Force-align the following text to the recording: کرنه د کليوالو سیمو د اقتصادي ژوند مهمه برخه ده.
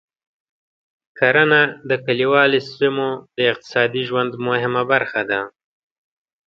کرنه 1.17 1.61
د 1.89 1.91
کليوالو 2.05 2.59
سیمو 2.73 3.09
د 3.37 3.39
اقتصادي 3.51 4.01
ژوند 4.09 4.31
مهمه 4.47 4.83
برخه 4.91 5.21
ده. 5.29 5.41